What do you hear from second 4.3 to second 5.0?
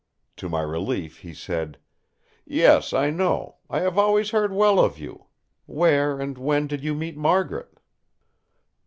heard well of